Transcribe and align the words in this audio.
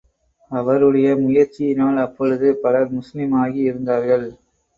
அவருடைய 0.51 1.07
முயற்சியினால் 1.17 1.97
அப்பொழுது 1.97 2.49
பலர் 2.63 2.89
முஸ்லிம் 2.91 3.35
ஆகி 3.43 3.61
இருந்தார்கள். 3.63 4.27